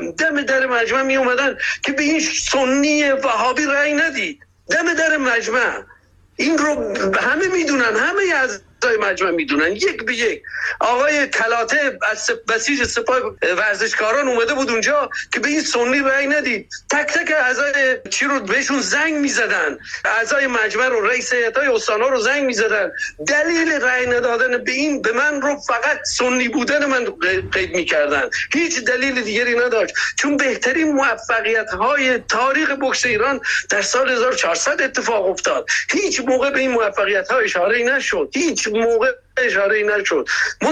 [0.00, 4.40] دم در مجمع می اومدن که به این سنی وهابی رأی ندید.
[4.70, 5.82] دم در مجمع.
[6.36, 9.72] این رو همه می‌دونن همه از اعضای مجمع می‌دونن.
[9.72, 10.42] یک به یک.
[10.80, 16.68] آقای کلاته از بسیج سپاه ورزشکاران اومده بود اونجا که به این سنی رأی ندید.
[16.90, 19.78] تک تک اعضای چی رو بهشون زنگ می‌زدن.
[20.04, 22.90] اعضای مجمع رو رئیس هیئت‌های استانا رو زنگ می‌زدن.
[23.28, 27.04] دلیل رأی ندادن به این به من رو فقط سنی بودن من
[27.52, 28.30] قید می‌کردن.
[28.52, 29.94] هیچ دلیل دیگری نداشت.
[30.18, 33.40] چون بهترین موفقیت های تاریخ بوکس ایران
[33.70, 35.66] در سال 1400 اتفاق افتاد.
[35.90, 38.30] هیچ موقع به این موفقیت ها اشاره نشد.
[38.34, 40.28] هیچ موقع اشاره نشد.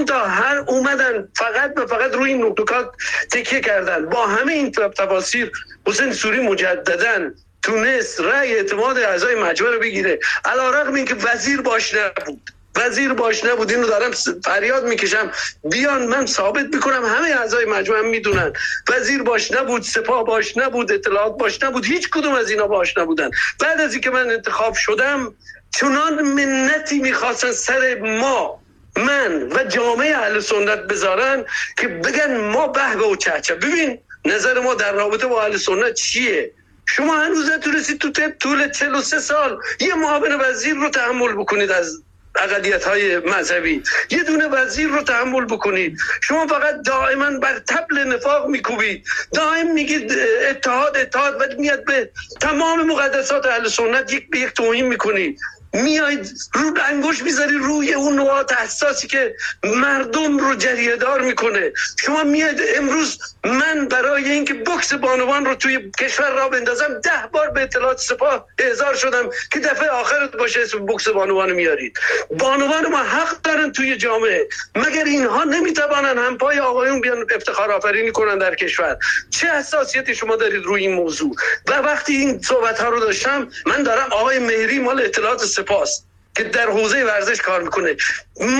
[0.08, 2.92] تا هر اومدن فقط به فقط روی این نکات
[3.32, 4.06] تکیه کردن.
[4.06, 5.50] با همه این تفاصیل
[5.86, 10.18] حسین سوری مجددن تونست رأی اعتماد اعضای مجمع رو بگیره.
[10.44, 12.50] علا رقم این که وزیر باش نبود.
[12.76, 13.70] وزیر باش نبود.
[13.70, 14.10] اینو دارم
[14.44, 15.30] فریاد می‌کشم.
[15.64, 18.52] بیان من ثابت می‌کنم همه اعضای مجمع می‌دونن.
[18.88, 21.84] وزیر باش نبود سپاه باش نبود اطلاعات باش نبود.
[21.84, 23.30] هیچ کدوم از اینا باش نبودن.
[23.60, 25.34] بعد از اینکه من انتخاب شدم
[25.74, 28.62] چنان منتی می‌خواستن سر ما
[28.96, 31.44] من و جامعه اهل سنت بذارن
[31.78, 33.54] که بگن ما به و چهچه.
[33.54, 36.52] ببین نظر ما در رابطه با اهل سنت چیه؟
[36.86, 42.02] شما هنوز نتونستید تو طول 43 سال یه معاون وزیر رو تحمل بکنید از
[42.36, 43.82] اقلیت های مذهبی.
[44.10, 45.98] یه دونه وزیر رو تحمل بکنید.
[46.22, 49.04] شما فقط دائما بر تبل نفاق میکوبید.
[49.32, 50.12] دائم میگید
[50.50, 55.38] اتحاد اتحاد و میاد به تمام مقدسات اهل سنت یک به یک توهین می‌کنید.
[55.74, 59.34] میاید رو انگوش می‌ذاری روی اون نقاط حساسی که
[59.64, 61.72] مردم رو جریه دار می‌کنه.
[62.04, 67.50] شما میاید امروز من برای اینکه بکس بانوان رو توی کشور را بندازم ده بار
[67.50, 71.98] به اطلاعات سپاه اعزار شدم که دفعه آخرت باشه اسم بکس بانوان میارید.
[72.38, 74.48] بانوان ما حق دارن توی جامعه.
[74.74, 78.98] مگر اینها نمی‌توانن هم پای آقایون بیان افتخار آفرینی کنن در کشور؟
[79.30, 81.34] چه حساسیتی شما دارید روی این موضوع؟
[81.68, 86.02] و وقتی این صحبت ها رو داشتم من دارم آقای مهری مال اطلاعات سپاس.
[86.36, 87.96] که در حوزه ورزش کار می‌کنه.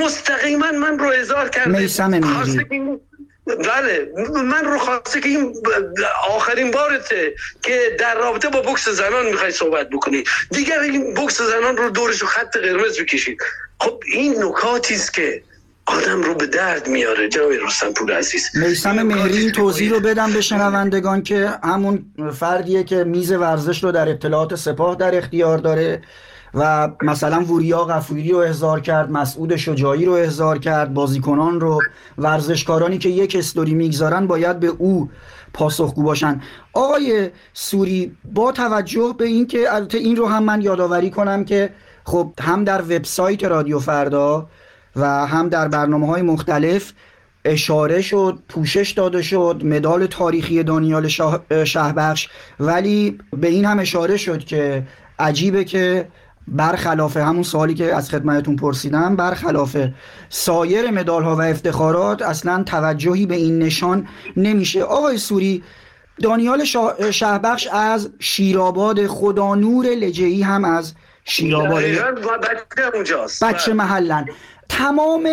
[0.02, 1.88] مستقیما من رو اظهار کرده.
[3.46, 4.08] بله.
[4.44, 5.54] من رو خواسته که این
[6.30, 10.24] آخرین بارته که در رابطه با بکس زنان می‌خوای صحبت بکنی.
[10.50, 13.38] دیگر این بکس زنان رو دورش خط قرمز بکشید
[13.80, 15.42] خب این نکاتی است که
[15.86, 18.50] آدم رو به درد میاره جناب رستم پور عزیز.
[18.54, 22.04] میسم مهری این توضیح رو بدم به شنوندگان که همون
[22.40, 26.02] فردیه که میز ورزش رو در اطلاعات سپاه در اختیار داره.
[26.54, 31.80] و مثلا وریا غفوری رو احضار کرد مسعود شجاعی رو احضار کرد بازیکنان رو.
[32.18, 35.10] ورزشکارانی که یک استوری می‌گذارن باید به او
[35.52, 36.40] پاسخگو باشن.
[36.72, 41.70] آقای سوری با توجه به اینکه البته این رو هم من یادآوری کنم که
[42.04, 44.46] خب هم در وبسایت رادیو فردا
[44.96, 46.92] و هم در برنامه های مختلف
[47.44, 51.08] اشاره شد پوشش داده شد مدال تاریخی دانیال
[51.64, 52.28] شهبخش.
[52.60, 54.86] ولی به این هم اشاره شد که
[55.18, 56.08] عجیبه که
[56.48, 59.76] برخلاف همون سوالی که از خدمتون پرسیدم برخلاف
[60.28, 64.82] سایر مدال ها و افتخارات اصلا توجهی به این نشان نمیشه.
[64.82, 65.62] آقای سوری
[66.22, 66.64] دانیال
[67.10, 70.94] شهبخش از شیراباد خدا نور لجهی هم از
[71.24, 71.82] شیراباد
[73.42, 74.26] بچه محلن.
[74.68, 75.28] تمام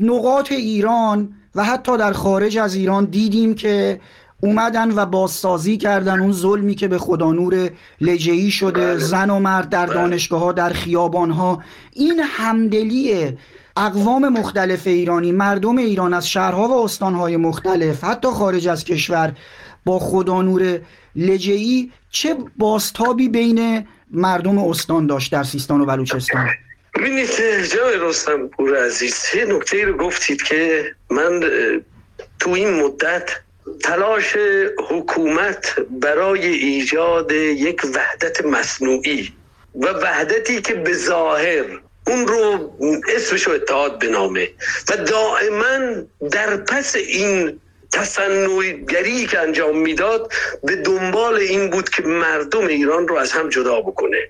[0.00, 4.00] نقاط ایران و حتی در خارج از ایران دیدیم که
[4.40, 8.96] اومدن و بازسازی کردن اون ظلمی که به خدا نور لجهی شده بله.
[8.96, 9.94] زن و مرد در بله.
[9.94, 11.62] دانشگاه ها در خیابان ها
[11.92, 13.36] این همدلی
[13.76, 19.32] اقوام مختلف ایرانی مردم ایران از شهرها و استانهای مختلف حتی خارج از کشور
[19.84, 20.80] با خدا نور
[21.16, 26.48] لجهی چه باستابی بین مردم استان داشت در سیستان و بلوچستان
[26.94, 27.28] ببینید
[27.74, 31.40] جای رستم پور عزیز یه نکته رو گفتید که من
[32.38, 33.30] تو این مدت
[33.82, 34.36] تلاش
[34.88, 39.32] حکومت برای ایجاد یک وحدت مصنوعی
[39.74, 41.64] و وحدتی که به ظاهر
[42.06, 42.74] اون رو
[43.16, 44.48] اسمش اتحاد بنامه
[44.90, 47.60] و دائما در پس این
[47.92, 53.80] تصنعگری که انجام می‌داد به دنبال این بود که مردم ایران رو از هم جدا
[53.80, 54.28] بکنه.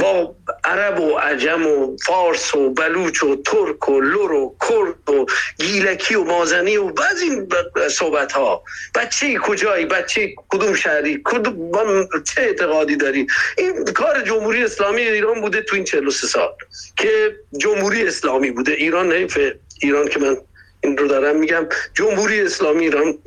[0.00, 5.26] با عرب و عجم و فارس و بلوچ و ترک و لور و کرد و
[5.58, 7.46] گیلکی و مازنی و بعضی
[7.90, 8.62] صحبت ها
[8.94, 13.26] بچه کجایی؟ بچه کدوم شهری؟ کدوم چه اعتقادی داری
[13.58, 16.48] این کار جمهوری اسلامی ایران بوده تو این 43 سال
[16.96, 18.72] که جمهوری اسلامی بوده.
[18.72, 19.26] ایران نه
[19.82, 20.36] ایران که من
[20.80, 21.66] این رو دارم میگم.
[21.94, 23.18] جمهوری اسلامی ایران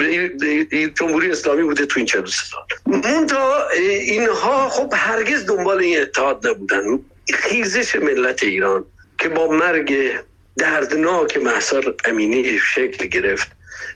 [0.96, 3.26] جمهوری اسلامی بوده تو این 43 سال.
[3.26, 7.00] تا اینها خب هرگز دنبال این اتحاد نبودن.
[7.34, 8.86] خیزش ملت ایران
[9.18, 10.12] که با مرگ
[10.58, 13.48] دردناک محصار امینی شکل گرفت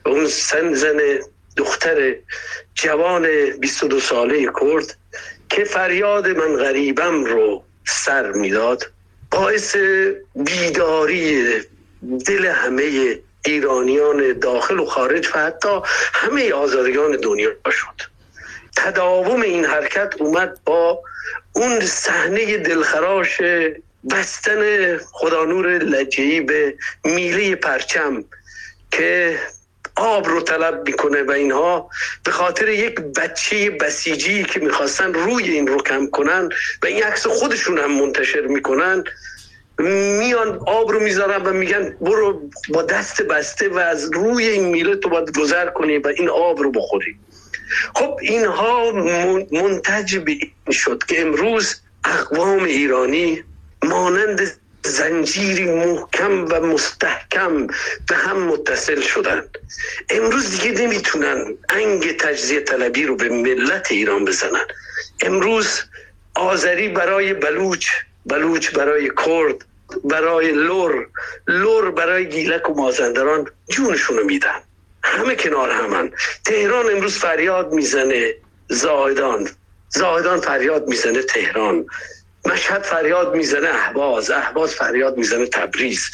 [0.06, 1.00] اون سن زن
[1.58, 2.16] دختر
[2.76, 4.98] جوان 22 ساله کرد
[5.50, 8.92] که فریاد من غریبم رو سر می‌داد.
[9.32, 9.76] باعث
[10.36, 11.54] بیداری
[12.26, 13.18] دل همه
[13.48, 15.82] ایرانیان داخل و خارج و حتی
[16.14, 18.02] همه آزادگان دنیا شد.
[18.78, 21.02] تداوم این حرکت اومد با
[21.54, 23.42] اون صحنه دلخراش
[24.12, 28.24] بستن خدانور لجهی به میله پرچم
[28.92, 29.40] که
[29.96, 31.90] آب رو طلب می‌کنه و اینها
[32.24, 36.50] به خاطر یک بچه بسیجی که می‌خواستن روی این رو کم کنن
[36.84, 39.04] و این عکس خودشون هم منتشر می‌کنن
[39.80, 44.96] میان آب رو می‌ذارن و میگن برو با دست بسته و از روی این میله
[44.96, 47.20] تو باید گذر کنی و این آب رو بخوری.
[47.96, 48.92] خب اینها
[49.52, 51.76] منتج به این شد که امروز
[52.06, 53.44] اقوام ایرانی
[53.84, 57.68] مانند زنجیری محکم و مستحکم
[58.08, 59.58] به هم متصل شدند
[60.10, 64.66] امروز دیگه نمی‌تونن انگ تجزیه طلبی رو به ملت ایران بزنن.
[65.22, 65.82] امروز
[66.36, 67.88] آذری برای بلوچ
[68.28, 69.66] بلوچ برای کرد
[70.04, 71.08] برای لور.
[71.48, 74.60] لور برای گیلک و مازندران جونشونو میدن.
[75.04, 76.12] همه کنار همن.
[76.46, 78.34] تهران امروز فریاد می‌زنه.
[78.70, 79.50] زاهدان
[79.90, 81.86] زاهدان فریاد می‌زنه تهران.
[82.46, 84.32] مشهد فریاد می‌زنه احواز.
[84.32, 86.10] احواز فریاد می‌زنه تبریز.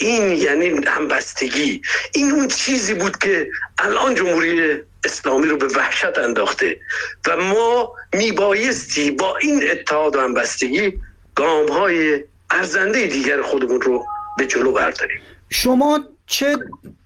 [0.00, 1.82] این یعنی همبستگی.
[2.14, 6.80] این اون چیزی بود که الان جمهوری اسلامی رو به وحشت انداخته.
[7.26, 11.00] و ما میبایستی با این اتحاد و همبستگی
[11.38, 14.04] گام های ارزنده دیگر خودمون رو
[14.38, 15.20] به جلو برداریم.
[15.50, 16.56] شما چه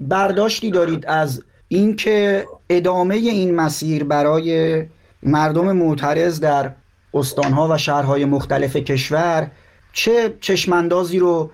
[0.01, 4.83] برداشتی دارید از اینکه ادامه این مسیر برای
[5.23, 6.71] مردم معترض در
[7.15, 9.51] استانها و شهرهای مختلف کشور
[9.93, 11.51] چه چشماندازی رو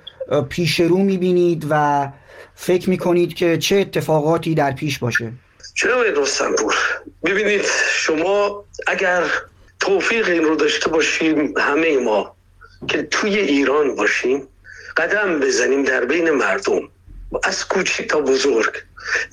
[0.48, 2.08] پیش رو می‌بینید و
[2.54, 5.32] فکر می‌کنید که چه اتفاقاتی در پیش باشه؟
[5.75, 6.75] چرا رستم پور
[7.25, 9.22] ببینید شما اگر
[9.80, 12.38] توفیق این رو داشته باشیم همه ما
[12.88, 14.48] که توی ایران باشیم
[14.96, 16.88] قدم بزنیم در بین مردم.
[17.44, 18.72] از کوچک تا بزرگ.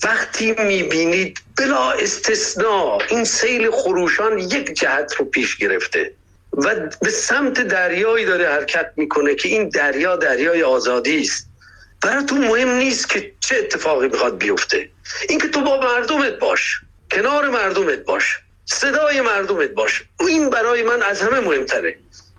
[0.04, 6.14] وقتی می‌بینید بلا استثناء این سیل خروشان یک جهت رو پیش گرفته
[6.54, 11.48] و به سمت دریایی داره حرکت می‌کنه که این دریا دریای آزادی است.
[12.02, 14.90] براتون مهم نیست که چه اتفاقی می‌خواد بیفته.
[15.30, 16.82] اینکه تو با مردمت باش
[17.12, 20.04] کنار مردمت باش صدای مردمت باش.
[20.20, 21.96] این برای من از همه مهمتره.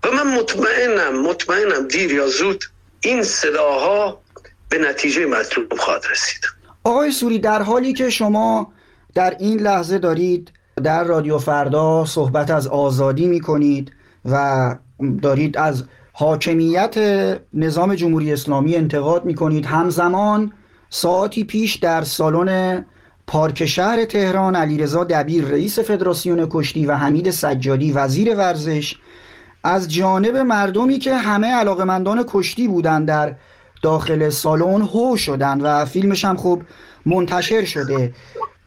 [0.06, 2.64] و من مطمئنم مطمئنم دیر یا زود
[3.00, 4.20] این صداها
[4.68, 6.40] به نتیجه مطلوب خواهد رسید.
[6.84, 8.72] آقای سوری در حالی که شما
[9.14, 10.52] در این لحظه دارید
[10.84, 13.92] در رادیو فردا صحبت از آزادی می کنید
[14.24, 14.76] و
[15.22, 16.94] دارید از حاکمیت
[17.54, 20.52] نظام جمهوری اسلامی انتقاد می کنید همزمان
[20.90, 22.86] ساعتی پیش در سالن
[23.26, 28.96] پارک شهر تهران علیرضا دبیر رئیس فدراسیون کشتی و حمید سجادی وزیر ورزش
[29.66, 33.34] از جانب مردمی که همه علاقمندان کشتی بودند در
[33.82, 36.62] داخل سالن هو شدن و فیلمش هم خوب
[37.06, 38.14] منتشر شده.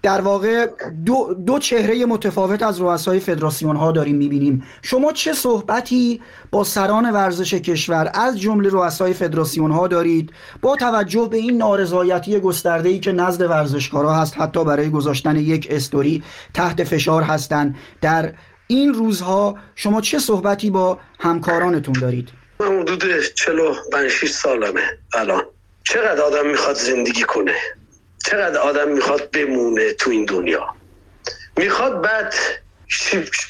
[0.04, 0.68] در واقع
[1.06, 4.63] دو, دو چهره متفاوت از رؤسای فدراسیون ها داریم می‌بینیم.
[4.81, 10.31] شما چه صحبتی با سران ورزش کشور از جمله رؤسای فدراسیون ها دارید
[10.62, 15.68] با توجه به این نارضایتی گسترده ای که نزد ورزشکارا هست حتی برای گذاشتن یک
[15.72, 16.24] استوری
[16.54, 18.34] تحت فشار هستند در
[18.71, 22.29] این روزها شما چه صحبتی با همکارانتون دارید؟
[22.60, 25.44] من حدود 45 سالمه الان.
[25.84, 27.55] چقدر آدم می‌خواد زندگی کنه؟
[28.25, 30.67] چقدر آدم می‌خواد بمونه تو این دنیا؟
[31.58, 32.34] می‌خواد بعد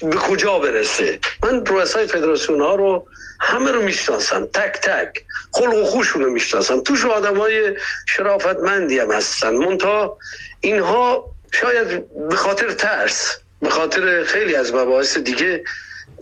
[0.01, 3.07] به کجا برسه؟ من رؤسای فدراسیون ها رو
[3.39, 5.25] همه رو می‌شناسم تک تک.
[5.51, 6.81] خلق و خوشون رو می‌شناسم.
[6.81, 7.77] توش آدم های
[8.07, 9.49] شرافتمندی هم هستن.
[9.49, 10.17] منتها
[10.61, 15.63] اینها شاید به خاطر ترس به خاطر خیلی از مباحث دیگه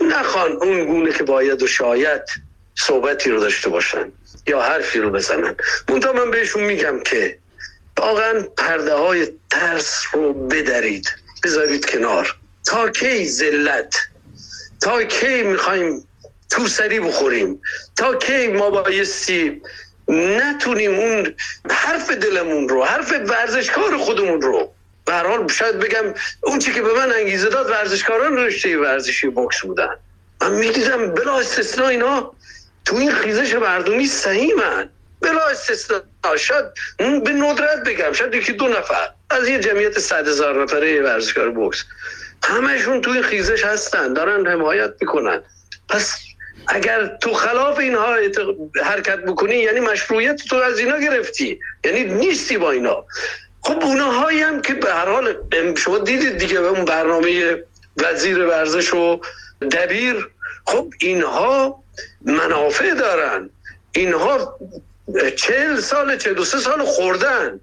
[0.02, 2.22] نخوان اون گونه که باید و شاید
[2.76, 4.12] صحبتی رو داشته باشن
[4.48, 5.56] یا حرفی رو بزنن.
[5.90, 7.38] منتها من بهشون میگم که
[7.98, 12.36] واقعا پرده های ترس رو بدارید بذارید کنار.
[12.66, 13.96] تا کی ذلت؟
[14.82, 16.08] تا کی می‌خوایم
[16.50, 17.62] تو سری بخوریم؟
[17.96, 19.62] تا کی ما بایستی
[20.08, 21.36] نتونیم اون
[21.70, 24.74] حرف دلمون رو حرف ورزشکار خودمون رو
[25.08, 29.62] به حال شاید بگم اون چی که به من انگیزه داد ورزشکاران رشته ورزشی بوکس
[29.62, 29.96] بودن.
[30.42, 32.32] من می‌دیدم بلا استثنا اینا
[32.86, 34.10] تو این خیزش مردمی
[34.58, 34.90] من
[35.22, 36.02] بلا استثنا.
[36.38, 36.66] شاید
[36.98, 39.10] به ندرت بگم شاید یکی دو نفر.
[39.30, 41.84] از یه جمعیت صد هزار نفره ورزشکار بوکس
[42.44, 45.44] همشون توی خیزش هستن دارن حمایت می‌کنن.
[45.90, 46.16] پس
[46.68, 48.16] اگر تو خلاف اینها
[48.84, 51.60] حرکت بکنی یعنی مشروعیت تو از اینا گرفتی.
[51.84, 53.06] یعنی نیستی با اینا.
[53.68, 55.36] خب اونهایی هم که به هر حال
[55.76, 57.64] شما دیدید دیگه به اون برنامه
[57.98, 59.22] وزیر ورزش و
[59.72, 60.30] دبیر.
[60.66, 61.84] خب اینها
[62.22, 63.50] منافع دارن.
[63.92, 64.60] اینها
[65.36, 67.60] چهل سال چه دو سه سال خوردن.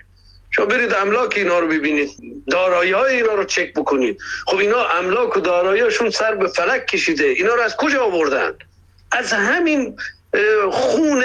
[0.50, 2.11] شما برید املاک اینا رو ببینید.
[2.50, 4.18] دارایی های اینا رو چک بکنید.
[4.46, 7.25] خب اینا املاک و داراییشون سر به فلک کشیده.
[7.25, 8.52] اینا رو از کجا آوردن؟
[9.12, 9.96] از همین
[10.70, 11.25] خون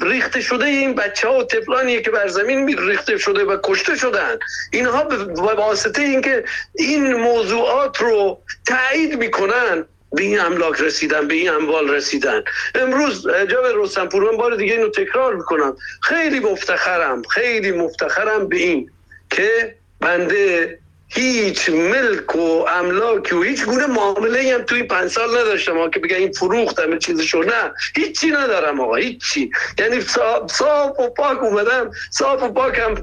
[0.00, 4.38] ریخته شده این بچه ها و تفلانیه که بر زمین ریخته شده و کشته شدن.
[4.72, 5.16] اینها به
[5.54, 12.44] واسطه اینکه این موضوعات رو تایید می‌کنن به این املاک رسیدن به این اموال رسیدن.
[12.74, 15.76] امروز جاب رستنپور من بار دیگه اینو تکرار می‌کنم.
[16.02, 18.90] خیلی مفتخرم خیلی مفتخرم به این
[19.30, 20.78] که بنده
[21.14, 25.90] هیچ ملک و املاک و هیچ گونه معامله هم توی پنج سال نداشتم.
[25.90, 27.42] که بگه این فروختم چیزشو.
[27.42, 29.50] نه هیچی ندارم آقا هیچی.
[29.78, 30.00] یعنی
[30.46, 31.90] صاف, و پاک اومدم.
[32.10, 32.94] صاف و پاکم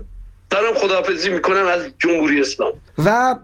[0.50, 2.74] دارم خداحافظی می‌کنم از جمهوری اسلام.
[3.06, 3.36] و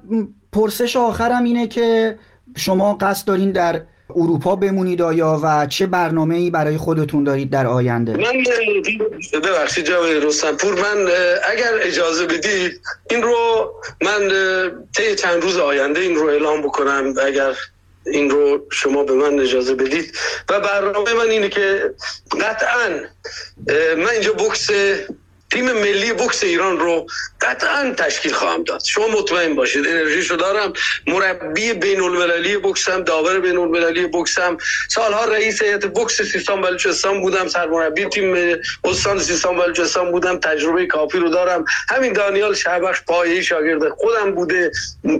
[0.54, 2.20] پرسش آخرم اینه که
[2.58, 3.82] شما قصد دارین در
[4.16, 8.44] اروپا بمونید آیا و چه برنامه ای برای خودتون دارید در آینده؟ من
[9.44, 11.12] ببخشید جناب رستنپور من
[11.52, 13.72] اگر اجازه بدید این رو
[14.02, 14.32] من
[14.96, 17.14] طی چند روز آینده این رو اعلام بکنم.
[17.26, 17.54] اگر
[18.06, 20.18] این رو شما به من اجازه بدید.
[20.50, 21.94] و برنامه من اینه که
[22.42, 22.90] قطعا
[23.98, 24.70] من اینجا بکس
[25.52, 27.06] تیم ملی بوکس ایران رو
[27.42, 28.84] قطعا تشکیل خواهم داد.
[28.86, 30.74] شما مطمئن باشید انرژیشو دارم.
[31.08, 34.58] مربی بین المللی بوکسم داور بین المللی بوکسم.
[34.90, 41.18] سالها رئیس هیئت بوکس سیستان بلوچستان بودم سرمربی تیم استان سیستان بلوچستان بودم تجربه کافی
[41.18, 41.66] رو دارم.
[41.90, 44.72] همین دانیال شهبخش پایه‌ای شاگرد خودم بوده.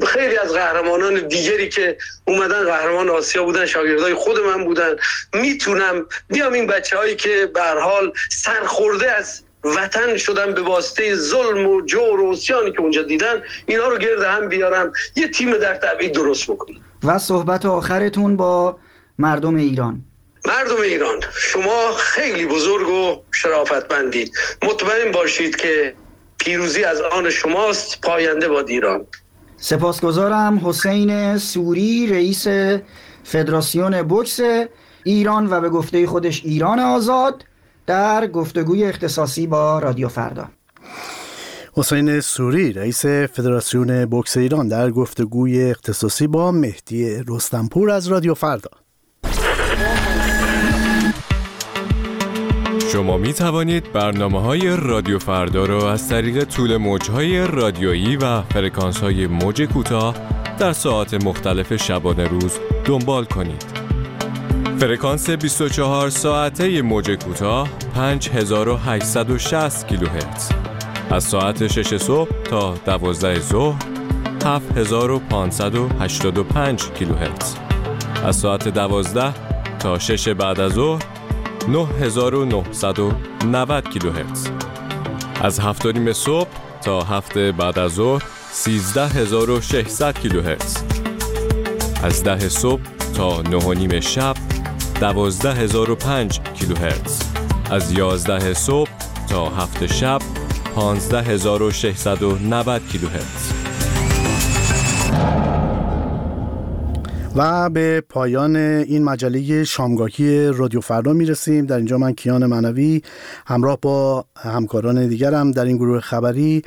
[0.08, 4.96] خیلی از قهرمانان دیگری که اومدن قهرمان آسیا بودن شاگردای خود من بودن.
[5.34, 11.82] می‌تونم بیام این بچه‌هایی که به حال سرخورده از وطن شدن به واسطه ظلم و
[11.82, 16.14] جور و اسیانی که اونجا دیدن اینا رو گرد هم بیارم یه تیم در تبعید
[16.14, 18.78] درست بکنم و صحبت آخرتون با
[19.20, 20.02] مردم ایران.
[20.46, 24.32] مردم ایران شما خیلی بزرگ و شرافتمندید
[24.64, 25.94] مطمئن باشید که
[26.38, 29.06] پیروزی از آن شماست پاینده با ایران.
[29.58, 32.48] سپاسگزارم حسین سوری رئیس
[33.24, 34.40] فدراسیون بوکس
[35.04, 37.44] ایران و به گفته خودش ایران آزاد.
[37.88, 40.50] در گفتگوی اختصاصی با رادیو فردا
[41.74, 48.70] حسین سوری رئیس فدراسیون بوکس ایران در گفتگوی اختصاصی با مهدی رستنپور از رادیو فردا
[52.92, 58.42] شما می توانید برنامه های رادیو فردا را از طریق طول موج های رادیویی و
[58.42, 60.16] فرکانس های موج کوتاه
[60.60, 63.77] در ساعت مختلف شبانه روز دنبال کنید.
[64.80, 70.52] فرکانس 24 ساعته موج کوتاه 5860 کیلوهرتز.
[71.10, 73.84] از ساعت 6 صبح تا 12 ظهر
[74.46, 77.56] 7585 کیلوهرتز.
[78.26, 79.34] از ساعت 12
[79.80, 81.04] تا 6 بعد از ظهر
[81.68, 84.48] 9990 کیلوهرتز.
[85.42, 86.50] از 7 نیم صبح
[86.82, 90.78] تا 7 بعد از ظهر 13600 کیلوهرتز.
[92.04, 92.82] از 10 صبح
[93.16, 94.47] تا 9 نیم شب
[95.00, 97.22] 12005 کیلوهرتز.
[97.72, 98.90] از 11 صبح
[99.30, 100.20] تا 7 شب
[100.76, 103.52] 15690 کیلوهرتز.
[107.36, 111.66] و به پایان این مجله شامگاهی رادیو فردا می‌رسیم.
[111.66, 113.02] در اینجا من کیان منوی
[113.48, 116.62] همراه با همکاران دیگرم در این گروه خبری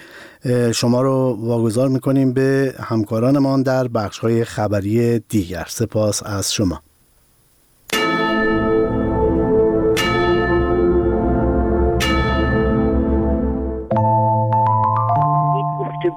[0.74, 5.66] شما رو واگذار می‌کنیم به همکارانمان در بخش های خبری دیگر.
[5.68, 6.80] سپاس از شما.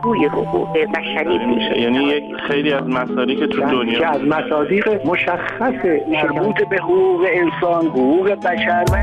[0.04, 5.08] گفتگوی حقوق بشری میشه یعنی یک خیلی از مسائلی که تو دنیا که از مصادیق
[5.08, 9.02] مشخص مربوط به حقوق انسان حقوق بشر و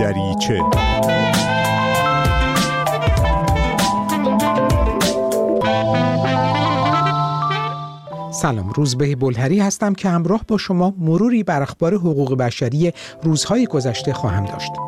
[0.00, 0.62] دریچه.
[8.32, 14.12] سلام روزبه بلهری هستم که همراه با شما مروری بر اخبار حقوق بشری روزهای گذشته
[14.12, 14.87] خواهم داشت.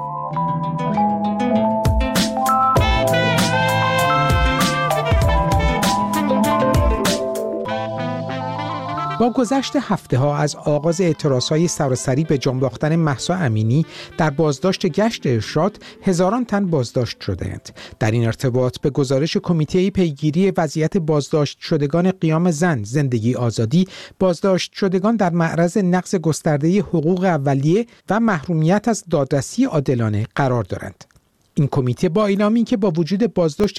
[9.21, 13.87] با گذشت هفته ها از آغاز اعتراض های سراسری به جان باختن محسا امینی
[14.19, 17.71] در بازداشت گشت ارشاد هزاران تن بازداشت شدهاند.
[17.99, 24.73] در این ارتباط به گزارش کمیته پیگیری وضعیت بازداشت شدگان قیام زن زندگی آزادی بازداشت
[24.73, 31.05] شدگان در معرض نقض گسترده حقوق اولیه و محرومیت از دادرسی عادلانه قرار دارند.
[31.55, 33.79] این کمیته با اعلام که با وجود بازداشت